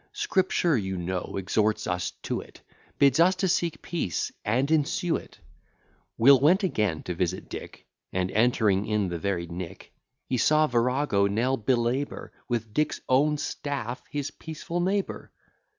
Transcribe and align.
Scripture, 0.13 0.75
you 0.75 0.97
know, 0.97 1.35
exhorts 1.37 1.85
us 1.85 2.09
to 2.23 2.41
it; 2.41 2.59
Bids 2.97 3.19
us 3.19 3.35
to 3.35 3.47
seek 3.47 3.83
peace, 3.83 4.31
and 4.43 4.71
ensue 4.71 5.15
it. 5.15 5.37
Will 6.17 6.39
went 6.39 6.63
again 6.63 7.03
to 7.03 7.13
visit 7.13 7.47
Dick; 7.47 7.85
And 8.11 8.31
entering 8.31 8.87
in 8.87 9.09
the 9.09 9.19
very 9.19 9.45
nick, 9.45 9.93
He 10.25 10.37
saw 10.37 10.65
virago 10.65 11.27
Nell 11.27 11.55
belabour, 11.55 12.31
With 12.49 12.73
Dick's 12.73 12.99
own 13.07 13.37
staff, 13.37 14.01
his 14.09 14.31
peaceful 14.31 14.79
neighbour. 14.79 15.31